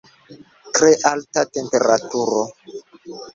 [0.77, 2.41] Tre alta temperaturo.